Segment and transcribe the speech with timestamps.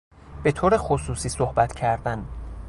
[0.43, 2.25] به طور خصوصی صحبت کردن